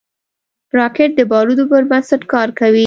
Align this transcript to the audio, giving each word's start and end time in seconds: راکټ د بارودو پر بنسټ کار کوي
راکټ 0.77 1.09
د 1.19 1.21
بارودو 1.31 1.63
پر 1.71 1.83
بنسټ 1.89 2.21
کار 2.33 2.49
کوي 2.59 2.79